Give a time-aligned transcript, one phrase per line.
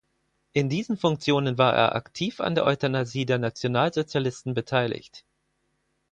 [0.53, 5.25] In diesen Funktionen war er aktiv an der Euthanasie der Nationalsozialisten beteiligt.